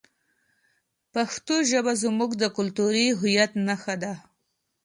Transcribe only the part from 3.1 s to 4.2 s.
هویت نښه ده.